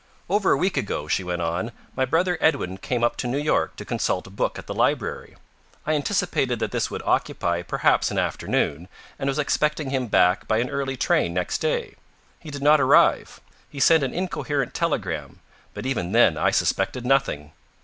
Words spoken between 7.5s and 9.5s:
perhaps an afternoon, and was